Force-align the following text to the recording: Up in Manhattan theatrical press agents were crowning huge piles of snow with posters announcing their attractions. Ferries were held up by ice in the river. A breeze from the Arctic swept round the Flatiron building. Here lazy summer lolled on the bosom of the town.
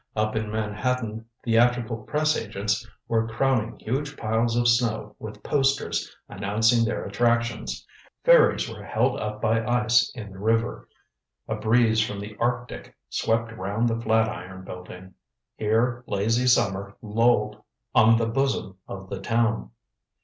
Up 0.15 0.35
in 0.35 0.49
Manhattan 0.51 1.25
theatrical 1.43 1.97
press 1.97 2.35
agents 2.35 2.89
were 3.07 3.27
crowning 3.27 3.77
huge 3.77 4.17
piles 4.17 4.55
of 4.55 4.67
snow 4.67 5.15
with 5.19 5.43
posters 5.43 6.11
announcing 6.27 6.83
their 6.83 7.05
attractions. 7.05 7.85
Ferries 8.23 8.67
were 8.67 8.81
held 8.83 9.19
up 9.19 9.39
by 9.43 9.63
ice 9.63 10.11
in 10.15 10.31
the 10.31 10.39
river. 10.39 10.87
A 11.47 11.53
breeze 11.53 12.01
from 12.03 12.19
the 12.19 12.35
Arctic 12.39 12.95
swept 13.09 13.51
round 13.51 13.87
the 13.87 14.01
Flatiron 14.01 14.63
building. 14.63 15.13
Here 15.55 16.03
lazy 16.07 16.47
summer 16.47 16.97
lolled 17.03 17.61
on 17.93 18.17
the 18.17 18.25
bosom 18.25 18.79
of 18.87 19.07
the 19.07 19.19
town. 19.19 19.69